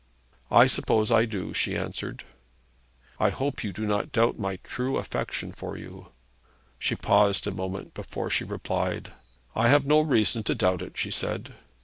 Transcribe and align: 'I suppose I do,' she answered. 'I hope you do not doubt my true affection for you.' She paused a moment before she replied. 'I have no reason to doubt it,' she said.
'I 0.49 0.65
suppose 0.65 1.11
I 1.11 1.25
do,' 1.25 1.53
she 1.53 1.77
answered. 1.77 2.23
'I 3.19 3.29
hope 3.29 3.63
you 3.63 3.71
do 3.71 3.85
not 3.85 4.11
doubt 4.11 4.39
my 4.39 4.55
true 4.63 4.97
affection 4.97 5.51
for 5.51 5.77
you.' 5.77 6.07
She 6.79 6.95
paused 6.95 7.45
a 7.45 7.51
moment 7.51 7.93
before 7.93 8.31
she 8.31 8.43
replied. 8.43 9.13
'I 9.55 9.67
have 9.67 9.85
no 9.85 9.99
reason 10.01 10.41
to 10.41 10.55
doubt 10.55 10.81
it,' 10.81 10.97
she 10.97 11.11
said. 11.11 11.53